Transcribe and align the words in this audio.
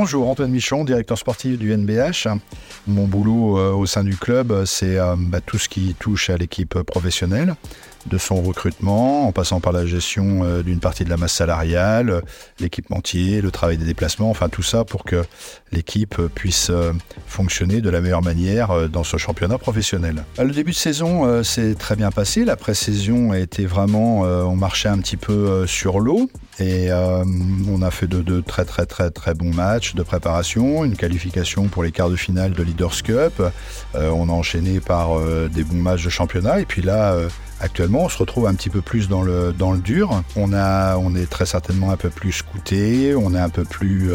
Bonjour, 0.00 0.30
Antoine 0.30 0.50
Michon, 0.50 0.82
directeur 0.84 1.18
sportif 1.18 1.58
du 1.58 1.76
NBH. 1.76 2.26
Mon 2.86 3.06
boulot 3.06 3.58
euh, 3.58 3.72
au 3.74 3.84
sein 3.84 4.02
du 4.02 4.16
club, 4.16 4.64
c'est 4.64 4.98
euh, 4.98 5.14
bah, 5.18 5.42
tout 5.42 5.58
ce 5.58 5.68
qui 5.68 5.94
touche 5.98 6.30
à 6.30 6.38
l'équipe 6.38 6.80
professionnelle, 6.84 7.54
de 8.06 8.18
son 8.18 8.42
recrutement, 8.42 9.26
en 9.26 9.32
passant 9.32 9.60
par 9.60 9.72
la 9.72 9.86
gestion 9.86 10.44
euh, 10.44 10.62
d'une 10.62 10.80
partie 10.80 11.04
de 11.04 11.10
la 11.10 11.16
masse 11.16 11.34
salariale, 11.34 12.22
l'équipementier, 12.58 13.40
le 13.40 13.50
travail 13.50 13.78
des 13.78 13.84
déplacements, 13.84 14.30
enfin 14.30 14.48
tout 14.48 14.62
ça 14.62 14.84
pour 14.84 15.04
que 15.04 15.24
l'équipe 15.72 16.20
puisse 16.34 16.70
fonctionner 17.26 17.80
de 17.80 17.90
la 17.90 18.00
meilleure 18.00 18.22
manière 18.22 18.88
dans 18.88 19.04
ce 19.04 19.16
championnat 19.16 19.58
professionnel. 19.58 20.24
Le 20.38 20.50
début 20.50 20.72
de 20.72 20.76
saison 20.76 21.44
s'est 21.44 21.74
très 21.74 21.94
bien 21.94 22.10
passé, 22.10 22.44
la 22.44 22.56
pré-saison 22.56 23.30
a 23.30 23.38
été 23.38 23.66
vraiment, 23.66 24.20
on 24.22 24.56
marchait 24.56 24.88
un 24.88 24.98
petit 24.98 25.16
peu 25.16 25.66
sur 25.66 26.00
l'eau 26.00 26.28
et 26.58 26.90
on 26.92 27.82
a 27.82 27.90
fait 27.90 28.08
de, 28.08 28.20
de 28.20 28.40
très 28.40 28.64
très 28.64 28.86
très 28.86 29.10
très 29.10 29.34
bons 29.34 29.54
matchs 29.54 29.94
de 29.94 30.02
préparation, 30.02 30.84
une 30.84 30.96
qualification 30.96 31.68
pour 31.68 31.82
les 31.82 31.92
quarts 31.92 32.10
de 32.10 32.16
finale 32.16 32.52
de 32.52 32.62
Leaders 32.62 33.02
Cup. 33.02 33.42
Euh, 33.94 34.10
on 34.10 34.28
a 34.28 34.32
enchaîné 34.32 34.80
par 34.80 35.18
euh, 35.18 35.48
des 35.48 35.64
bons 35.64 35.80
matchs 35.80 36.04
de 36.04 36.10
championnat. 36.10 36.60
Et 36.60 36.66
puis 36.66 36.82
là, 36.82 37.12
euh, 37.12 37.28
actuellement, 37.60 38.04
on 38.04 38.08
se 38.08 38.18
retrouve 38.18 38.46
un 38.46 38.54
petit 38.54 38.70
peu 38.70 38.80
plus 38.80 39.08
dans 39.08 39.22
le, 39.22 39.52
dans 39.52 39.72
le 39.72 39.78
dur. 39.78 40.22
On, 40.36 40.52
est 41.14 41.30
très 41.30 41.46
certainement 41.46 41.90
un 41.90 41.96
peu 41.96 42.10
plus 42.10 42.32
scouté. 42.32 43.14
On 43.14 43.34
est 43.34 43.40
un 43.40 43.50
peu 43.50 43.64
plus... 43.64 44.10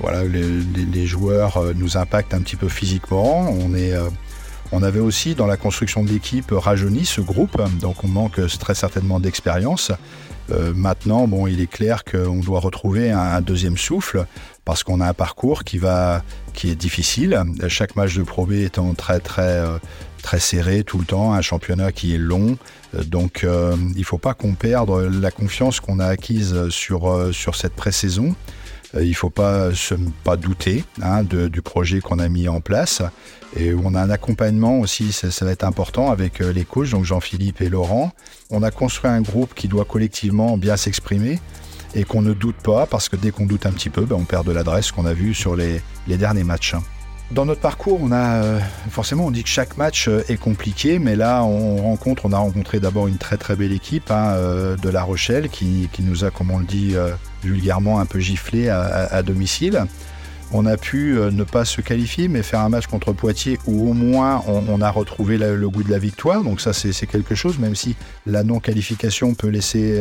voilà, 0.00 0.24
les, 0.24 1.06
joueurs 1.06 1.62
nous 1.74 1.96
impactent 1.96 2.34
un 2.34 2.40
petit 2.40 2.56
peu 2.56 2.68
physiquement. 2.68 3.50
On 3.50 3.74
est... 3.74 3.94
On 4.72 4.82
avait 4.82 5.00
aussi 5.00 5.34
dans 5.34 5.46
la 5.46 5.56
construction 5.56 6.02
de 6.02 6.10
l'équipe 6.10 6.50
rajeuni 6.50 7.04
ce 7.04 7.20
groupe, 7.20 7.60
donc 7.80 8.04
on 8.04 8.08
manque 8.08 8.40
très 8.58 8.74
certainement 8.74 9.20
d'expérience. 9.20 9.92
Euh, 10.52 10.72
maintenant, 10.74 11.28
il 11.46 11.60
est 11.60 11.70
clair 11.70 12.04
qu'on 12.04 12.40
doit 12.40 12.60
retrouver 12.60 13.10
un, 13.10 13.40
deuxième 13.40 13.76
souffle 13.76 14.26
parce 14.64 14.82
qu'on 14.82 15.00
a 15.00 15.08
un 15.08 15.14
parcours 15.14 15.64
qui 15.64 15.78
va, 15.78 16.22
qui 16.54 16.70
est 16.70 16.76
difficile. 16.76 17.42
Chaque 17.68 17.96
match 17.96 18.14
de 18.14 18.22
Pro 18.22 18.46
B 18.46 18.52
étant 18.52 18.94
très 18.94 19.20
très 19.20 19.42
euh, 19.42 19.78
serré 20.38 20.84
tout 20.84 20.98
le 20.98 21.04
temps, 21.04 21.32
un 21.32 21.40
championnat 21.40 21.92
qui 21.92 22.14
est 22.14 22.18
long. 22.18 22.58
Euh, 22.94 23.04
donc, 23.04 23.40
il 23.44 23.98
ne 23.98 24.04
faut 24.04 24.18
pas 24.18 24.34
qu'on 24.34 24.54
perde 24.54 24.90
la 24.90 25.30
confiance 25.30 25.80
qu'on 25.80 25.98
a 25.98 26.06
acquise 26.06 26.68
sur 26.70 27.32
sur 27.32 27.54
cette 27.56 27.74
pré-saison. 27.74 28.34
Il 29.00 29.08
ne 29.08 29.14
faut 29.14 29.30
pas 29.30 29.72
se 29.74 29.94
douter 30.40 30.84
hein, 31.02 31.22
du 31.24 31.62
projet 31.62 32.00
qu'on 32.00 32.18
a 32.18 32.28
mis 32.28 32.48
en 32.48 32.60
place. 32.60 33.02
Et 33.56 33.74
on 33.74 33.94
a 33.94 34.02
un 34.02 34.10
accompagnement 34.10 34.80
aussi, 34.80 35.12
ça, 35.12 35.44
va 35.44 35.50
être 35.50 35.64
important 35.64 36.10
avec 36.10 36.40
les 36.40 36.64
coachs, 36.64 36.90
donc 36.90 37.04
Jean-Philippe 37.04 37.60
et 37.60 37.68
Laurent. 37.68 38.12
On 38.50 38.62
a 38.62 38.70
construit 38.70 39.10
un 39.10 39.22
groupe 39.22 39.54
qui 39.54 39.68
doit 39.68 39.84
collectivement 39.84 40.58
bien 40.58 40.76
s'exprimer 40.76 41.38
et 41.94 42.04
qu'on 42.04 42.22
ne 42.22 42.34
doute 42.34 42.56
pas, 42.56 42.86
parce 42.86 43.08
que 43.08 43.16
dès 43.16 43.30
qu'on 43.30 43.46
doute 43.46 43.64
un 43.64 43.72
petit 43.72 43.88
peu, 43.88 44.04
ben, 44.04 44.16
on 44.16 44.24
perd 44.24 44.46
de 44.46 44.52
l'adresse 44.52 44.92
qu'on 44.92 45.06
a 45.06 45.14
vu 45.14 45.32
sur 45.32 45.56
les, 45.56 45.80
derniers 46.06 46.44
matchs. 46.44 46.74
Dans 47.32 47.44
notre 47.44 47.60
parcours, 47.60 47.98
on 48.00 48.12
a 48.12 48.42
euh, 48.42 48.60
forcément 48.88 49.26
on 49.26 49.30
dit 49.32 49.42
que 49.42 49.48
chaque 49.48 49.76
match 49.76 50.06
euh, 50.06 50.22
est 50.28 50.36
compliqué, 50.36 51.00
mais 51.00 51.16
là 51.16 51.42
on 51.42 51.82
rencontre, 51.82 52.24
on 52.24 52.32
a 52.32 52.38
rencontré 52.38 52.78
d'abord 52.78 53.08
une 53.08 53.18
très 53.18 53.36
très 53.36 53.56
belle 53.56 53.72
équipe 53.72 54.12
hein, 54.12 54.34
euh, 54.34 54.76
de 54.76 54.88
La 54.88 55.02
Rochelle 55.02 55.48
qui, 55.48 55.88
nous 55.98 56.24
a, 56.24 56.30
comme 56.30 56.52
on 56.52 56.58
le 56.58 56.64
dit 56.64 56.94
vulgairement, 57.42 57.98
un 57.98 58.06
peu 58.06 58.20
giflé 58.20 58.68
à 58.68 59.22
domicile 59.22 59.86
on 60.52 60.64
a 60.64 60.76
pu 60.76 61.18
ne 61.18 61.42
pas 61.42 61.64
se 61.64 61.80
qualifier, 61.80 62.28
mais 62.28 62.44
faire 62.44 62.60
un 62.60 62.68
match 62.68 62.86
contre 62.86 63.12
Poitiers 63.12 63.58
où 63.66 63.90
au 63.90 63.94
moins 63.94 64.44
on, 64.46 64.80
a 64.80 64.88
retrouvé 64.90 65.38
le 65.38 65.68
goût 65.68 65.82
de 65.82 65.90
la 65.90 65.98
victoire. 65.98 66.44
Donc 66.44 66.60
ça, 66.60 66.72
c'est 66.72 67.06
quelque 67.06 67.34
chose, 67.34 67.58
même 67.58 67.74
si 67.74 67.96
la 68.26 68.44
non-qualification 68.44 69.34
peut 69.34 69.48
laisser 69.48 70.00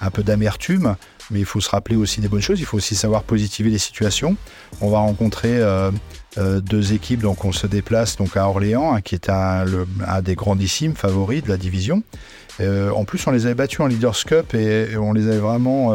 un 0.00 0.10
peu 0.10 0.24
d'amertume. 0.24 0.96
Mais 1.30 1.38
il 1.38 1.44
faut 1.44 1.60
se 1.60 1.70
rappeler 1.70 1.94
aussi 1.94 2.20
des 2.20 2.26
bonnes 2.28 2.42
choses. 2.42 2.58
Il 2.58 2.66
faut 2.66 2.76
aussi 2.76 2.96
savoir 2.96 3.22
positiver 3.22 3.70
les 3.70 3.78
situations. 3.78 4.36
On 4.80 4.90
va 4.90 4.98
rencontrer 4.98 5.60
deux 6.36 6.92
équipes. 6.92 7.20
Donc 7.20 7.44
on 7.44 7.52
se 7.52 7.66
déplace 7.66 8.16
donc 8.16 8.36
à 8.36 8.48
Orléans, 8.48 8.94
hein, 8.94 9.00
qui 9.00 9.14
est 9.14 9.28
un, 9.28 9.64
des 10.22 10.34
grandissimes 10.34 10.94
favoris 10.94 11.42
de 11.42 11.48
la 11.48 11.56
division. 11.56 12.02
en 12.60 13.04
plus, 13.04 13.26
on 13.26 13.30
les 13.30 13.46
avait 13.46 13.54
battus 13.54 13.80
en 13.80 13.86
Leaders 13.86 14.24
Cup 14.24 14.54
et, 14.54 14.96
on 14.96 15.12
les 15.12 15.28
avait 15.28 15.38
vraiment 15.38 15.94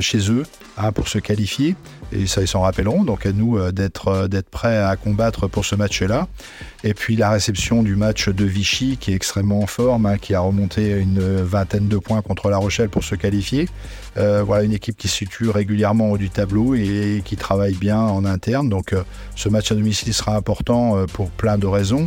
chez 0.00 0.30
eux 0.30 0.44
hein, 0.78 0.92
pour 0.92 1.08
se 1.08 1.18
qualifier 1.18 1.76
et 2.12 2.26
ça 2.26 2.42
ils 2.42 2.48
s'en 2.48 2.60
rappelleront. 2.60 3.04
Donc 3.04 3.26
à 3.26 3.32
nous 3.32 3.58
euh, 3.58 3.72
d'être 3.72 4.08
euh, 4.08 4.28
d'être 4.28 4.48
prêts 4.48 4.78
à 4.78 4.96
combattre 4.96 5.48
pour 5.48 5.64
ce 5.64 5.74
match-là. 5.74 6.28
Et 6.84 6.94
puis 6.94 7.16
la 7.16 7.30
réception 7.30 7.82
du 7.82 7.96
match 7.96 8.28
de 8.28 8.44
Vichy 8.44 8.96
qui 8.98 9.12
est 9.12 9.14
extrêmement 9.14 9.60
en 9.60 9.66
forme, 9.66 10.06
hein, 10.06 10.18
qui 10.18 10.34
a 10.34 10.40
remonté 10.40 10.90
une 10.92 11.20
vingtaine 11.42 11.88
de 11.88 11.96
points 11.96 12.22
contre 12.22 12.50
La 12.50 12.58
Rochelle 12.58 12.88
pour 12.88 13.04
se 13.04 13.14
qualifier. 13.14 13.68
Euh, 14.18 14.42
voilà 14.42 14.64
une 14.64 14.72
équipe 14.72 14.96
qui 14.96 15.08
se 15.08 15.16
situe 15.16 15.48
régulièrement 15.48 16.10
au 16.10 16.14
haut 16.14 16.18
du 16.18 16.28
tableau 16.28 16.74
et, 16.74 17.22
qui 17.24 17.36
travaille 17.36 17.74
bien 17.74 17.98
en 17.98 18.24
interne. 18.24 18.68
Donc 18.68 18.94
ce 19.42 19.48
match 19.48 19.72
à 19.72 19.74
domicile 19.74 20.14
sera 20.14 20.36
important 20.36 21.06
pour 21.12 21.30
plein 21.30 21.58
de 21.58 21.66
raisons. 21.66 22.06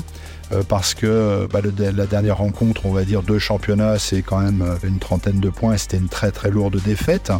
parce 0.69 0.94
que 0.94 1.47
bah, 1.51 1.59
la 1.78 2.06
dernière 2.06 2.38
rencontre, 2.38 2.85
on 2.85 2.91
va 2.91 3.03
dire, 3.03 3.23
de 3.23 3.38
championnat, 3.40 4.00
c'est 4.00 4.22
quand 4.22 4.40
même 4.40 4.63
une 4.84 5.00
trentaine 5.00 5.40
de 5.40 5.50
points. 5.50 5.78
C'était 5.78 5.97
une 5.97 6.09
très 6.09 6.31
très 6.31 6.50
lourde 6.50 6.79
défaite. 6.85 7.31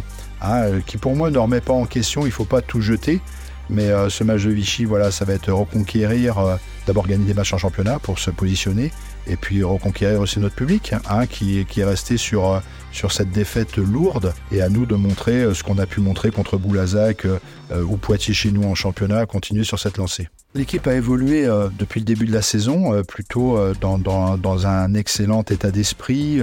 Hein, 0.42 0.62
euh, 0.62 0.80
qui 0.84 0.98
pour 0.98 1.16
moi 1.16 1.30
ne 1.30 1.38
remet 1.38 1.60
pas 1.60 1.72
en 1.72 1.86
question, 1.86 2.22
il 2.22 2.26
ne 2.26 2.30
faut 2.30 2.44
pas 2.44 2.60
tout 2.60 2.80
jeter. 2.80 3.20
Mais 3.68 3.88
euh, 3.88 4.08
ce 4.08 4.24
match 4.24 4.44
de 4.44 4.50
Vichy, 4.50 4.84
voilà, 4.84 5.10
ça 5.10 5.24
va 5.24 5.34
être 5.34 5.52
reconquérir, 5.52 6.38
euh, 6.38 6.56
d'abord 6.86 7.06
gagner 7.06 7.24
des 7.24 7.34
matchs 7.34 7.52
en 7.52 7.58
championnat 7.58 7.98
pour 7.98 8.18
se 8.18 8.30
positionner, 8.30 8.92
et 9.26 9.36
puis 9.36 9.62
reconquérir 9.62 10.20
aussi 10.20 10.38
notre 10.38 10.54
public, 10.54 10.94
hein, 11.10 11.26
qui, 11.26 11.58
est 11.58 11.84
resté 11.84 12.16
sur, 12.16 12.62
sur 12.92 13.10
cette 13.10 13.32
défaite 13.32 13.76
lourde, 13.76 14.34
et 14.52 14.62
à 14.62 14.68
nous 14.68 14.86
de 14.86 14.94
montrer 14.94 15.52
ce 15.52 15.64
qu'on 15.64 15.78
a 15.78 15.86
pu 15.86 16.00
montrer 16.00 16.30
contre 16.30 16.58
Boulazac 16.58 17.26
ou 17.74 17.96
Poitiers 17.96 18.34
chez 18.34 18.52
nous 18.52 18.62
en 18.62 18.76
championnat, 18.76 19.26
continuer 19.26 19.64
sur 19.64 19.80
cette 19.80 19.98
lancée. 19.98 20.28
L'équipe 20.54 20.86
a 20.86 20.94
évolué 20.94 21.48
depuis 21.76 21.98
le 21.98 22.06
début 22.06 22.26
de 22.26 22.32
la 22.32 22.40
saison, 22.40 23.02
plutôt 23.02 23.58
dans, 23.80 23.98
dans, 23.98 24.66
un 24.66 24.94
excellent 24.94 25.42
état 25.42 25.72
d'esprit. 25.72 26.40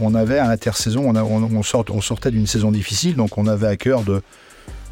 on 0.00 0.14
avait 0.14 0.38
à 0.38 0.48
l'intersaison, 0.48 1.14
on, 1.14 1.14
on, 1.14 1.62
on 1.90 2.00
sortait 2.00 2.30
d'une 2.30 2.46
saison 2.46 2.72
difficile, 2.72 3.16
donc 3.16 3.36
on 3.36 3.46
avait 3.46 3.66
à 3.66 3.76
cœur 3.76 4.02
de 4.02 4.22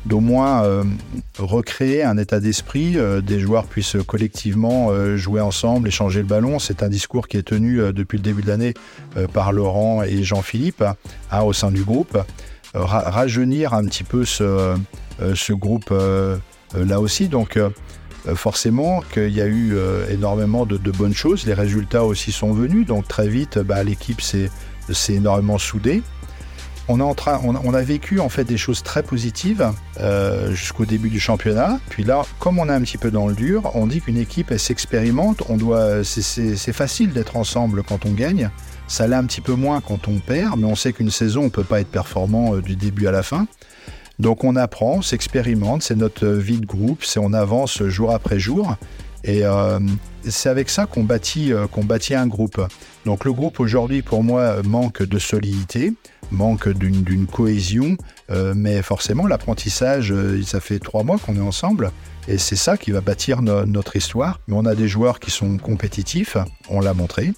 d'au 0.06 0.20
moins 0.20 0.62
euh, 0.64 0.84
recréer 1.38 2.02
un 2.04 2.16
état 2.16 2.40
d'esprit, 2.40 2.96
euh, 2.96 3.20
des 3.20 3.40
joueurs 3.40 3.64
puissent 3.64 3.96
collectivement 4.06 4.88
euh, 4.90 5.16
jouer 5.16 5.40
ensemble, 5.40 5.88
échanger 5.88 6.20
le 6.20 6.26
ballon. 6.26 6.58
C'est 6.58 6.82
un 6.82 6.88
discours 6.88 7.28
qui 7.28 7.36
est 7.36 7.42
tenu 7.42 7.92
depuis 7.92 8.16
le 8.18 8.22
début 8.22 8.42
de 8.42 8.48
l'année 8.48 8.74
par 9.32 9.52
Laurent 9.52 10.02
et 10.02 10.22
Jean-Philippe 10.22 10.84
hein, 11.30 11.40
au 11.42 11.52
sein 11.52 11.70
du 11.70 11.82
groupe. 11.82 12.18
rajeunir 12.74 13.74
un 13.74 13.84
petit 13.84 14.04
peu 14.04 14.24
ce, 14.24 14.76
ce 15.34 15.52
groupe 15.52 15.92
là 16.74 17.00
aussi. 17.00 17.28
Donc 17.28 17.58
forcément 18.34 19.02
qu'il 19.12 19.32
y 19.32 19.40
a 19.40 19.46
eu 19.46 19.76
énormément 20.10 20.66
de, 20.66 20.90
bonnes 20.90 21.14
choses. 21.14 21.46
Les 21.46 21.54
résultats 21.54 22.04
aussi 22.04 22.32
sont 22.32 22.52
venus. 22.52 22.86
Donc 22.86 23.08
très 23.08 23.28
vite, 23.28 23.58
bah, 23.58 23.82
l'équipe 23.82 24.20
s'est 24.20 24.50
énormément 25.08 25.58
soudée 25.58 26.02
on, 26.88 27.74
a 27.74 27.82
vécu 27.82 28.20
en 28.20 28.28
fait 28.28 28.44
des 28.44 28.56
choses 28.56 28.82
très 28.82 29.02
positives 29.02 29.70
euh, 30.00 30.52
jusqu'au 30.52 30.84
début 30.84 31.08
du 31.08 31.20
championnat. 31.20 31.80
Puis 31.90 32.04
là, 32.04 32.22
comme 32.38 32.58
on 32.58 32.68
est 32.68 32.72
un 32.72 32.80
petit 32.80 32.98
peu 32.98 33.10
dans 33.10 33.26
le 33.26 33.34
dur, 33.34 33.70
on 33.74 33.86
dit 33.86 34.00
qu'une 34.00 34.18
équipe 34.18 34.50
elle 34.50 34.60
s'expérimente. 34.60 35.42
On 35.48 35.56
doit, 35.56 36.04
c'est 36.04 36.72
facile 36.72 37.12
d'être 37.12 37.36
ensemble 37.36 37.82
quand 37.82 38.06
on 38.06 38.12
gagne. 38.12 38.50
Ça 38.88 39.08
l'est 39.08 39.16
un 39.16 39.24
petit 39.24 39.40
peu 39.40 39.54
moins 39.54 39.80
quand 39.80 40.06
on 40.06 40.18
perd, 40.18 40.58
mais 40.58 40.66
on 40.66 40.76
sait 40.76 40.92
qu'une 40.92 41.10
saison 41.10 41.44
on 41.44 41.50
peut 41.50 41.64
pas 41.64 41.80
être 41.80 41.90
performant 41.90 42.54
euh, 42.54 42.62
du 42.62 42.76
début 42.76 43.08
à 43.08 43.10
la 43.10 43.22
fin. 43.22 43.46
Donc 44.18 44.44
on 44.44 44.56
apprend, 44.56 44.96
on 44.98 45.02
s'expérimente, 45.02 45.82
c'est 45.82 45.96
notre 45.96 46.26
vie 46.26 46.60
de 46.60 46.66
groupe, 46.66 47.04
c'est 47.04 47.20
on 47.20 47.32
avance 47.32 47.82
jour 47.82 48.12
après 48.12 48.38
jour. 48.38 48.76
Et 49.26 49.44
euh, 49.44 49.78
c'est 50.26 50.48
avec 50.48 50.70
ça 50.70 50.86
qu'on 50.86 51.04
bâtit, 51.04 51.52
qu'on 51.72 51.84
bâtit 51.84 52.14
un 52.14 52.26
groupe. 52.26 52.60
Donc 53.04 53.24
le 53.24 53.32
groupe 53.32 53.60
aujourd'hui, 53.60 54.02
pour 54.02 54.22
moi, 54.22 54.62
manque 54.62 55.02
de 55.02 55.18
solidité 55.18 55.92
manque 56.30 56.68
d'une 56.68 57.26
cohésion, 57.26 57.96
euh, 58.30 58.54
mais 58.56 58.82
forcément 58.82 59.26
l'apprentissage, 59.26 60.12
euh, 60.12 60.42
ça 60.42 60.60
fait 60.60 60.78
trois 60.78 61.02
mois 61.02 61.18
qu'on 61.18 61.36
est 61.36 61.40
ensemble. 61.40 61.92
Et 62.28 62.38
c'est 62.38 62.56
ça 62.56 62.76
qui 62.76 62.90
va 62.90 63.00
bâtir 63.00 63.40
notre 63.40 63.94
histoire. 63.94 64.40
Mais 64.48 64.56
on 64.56 64.64
a 64.64 64.74
des 64.74 64.88
joueurs 64.88 65.20
qui 65.20 65.30
sont 65.30 65.58
compétitifs, 65.58 66.36
on 66.68 66.80
l'a 66.80 66.92
montré. 66.92 67.32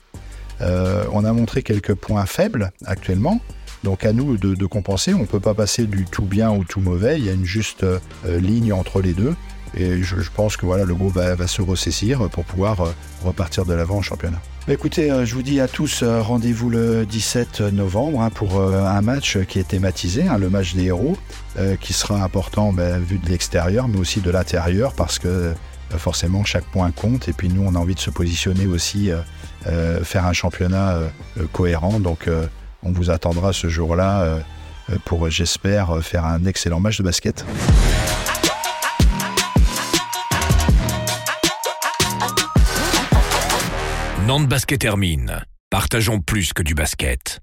Euh, 0.62 1.05
on 1.12 1.25
a 1.25 1.32
montré 1.32 1.62
quelques 1.62 1.94
points 1.94 2.25
faibles 2.25 2.73
actuellement. 2.87 3.40
Donc 3.85 4.06
à 4.06 4.14
nous 4.14 4.38
de, 4.38 4.67
compenser. 4.67 5.12
On 5.12 5.20
ne 5.20 5.26
peut 5.26 5.40
pas 5.40 5.52
passer 5.52 5.85
du 5.85 6.06
tout 6.06 6.25
bien 6.25 6.50
ou 6.50 6.64
tout 6.64 6.81
mauvais. 6.81 7.19
Il 7.19 7.26
y 7.26 7.29
a 7.29 7.35
une 7.35 7.44
juste 7.44 7.85
ligne 8.26 8.73
entre 8.73 9.02
les 9.02 9.12
deux. 9.12 9.35
Et 9.75 10.03
je, 10.03 10.17
pense 10.35 10.56
que 10.56 10.67
voilà, 10.67 10.85
le 10.85 10.94
groupe 10.94 11.15
va, 11.15 11.47
se 11.47 11.62
ressaisir 11.62 12.29
pour 12.31 12.44
pouvoir 12.44 12.94
repartir 13.25 13.65
de 13.65 13.75
l'avant 13.75 13.97
en 13.97 14.03
championnat. 14.03 14.41
Bah, 14.69 14.75
écoutez, 14.75 15.11
euh, 15.11 15.25
je 15.25 15.35
vous 15.35 15.41
dis 15.41 15.61
à 15.62 15.67
tous, 15.67 16.03
euh, 16.03 16.20
rendez-vous 16.20 16.69
le 16.69 17.06
17 17.06 17.62
novembre 17.73 18.20
hein, 18.20 18.29
pour 18.29 18.61
euh, 18.61 18.85
un 18.85 19.00
match 19.00 19.38
qui 19.44 19.59
est 19.59 19.67
thématisé, 19.67 20.29
hein, 20.29 20.37
le 20.37 20.50
match 20.50 20.75
des 20.75 20.85
héros, 20.85 21.17
qui 21.81 21.94
sera 21.94 22.23
important 22.23 22.75
bah, 22.75 22.99
vu 22.99 23.17
de 23.17 23.31
l'extérieur, 23.31 23.88
mais 23.88 23.97
aussi 23.99 24.20
de 24.20 24.31
l'intérieur, 24.31 24.93
parce 24.93 25.19
que 25.19 25.55
forcément 25.97 26.44
chaque 26.44 26.67
point 26.67 26.91
compte. 26.91 27.29
Et 27.29 27.32
puis 27.32 27.49
nous, 27.49 27.62
on 27.64 27.75
a 27.75 27.79
envie 27.79 27.94
de 27.94 28.00
se 28.00 28.11
positionner 28.11 28.67
aussi, 28.67 29.11
faire 30.05 30.26
un 30.26 30.32
championnat 30.32 31.00
cohérent. 31.53 31.99
Donc 31.99 32.29
on 32.85 32.93
vous 32.93 33.11
attendra 33.11 33.53
ce 33.53 33.69
jour-là 33.69 34.38
pour, 35.05 35.29
j'espère, 35.31 35.99
faire 36.00 36.26
un 36.26 36.44
excellent 36.44 36.79
match 36.79 36.99
de 36.99 37.03
basket. 37.03 37.44
Nantes 44.28 44.46
Basket 44.46 44.76
termine. 44.76 45.46
Partageons 45.70 46.20
plus 46.20 46.52
que 46.52 46.62
du 46.62 46.75
basket. 46.75 47.40